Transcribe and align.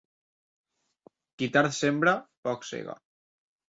Qui 1.41 1.49
tard 1.57 1.77
sembra 1.81 2.15
poc 2.49 2.67
sega. 2.71 2.97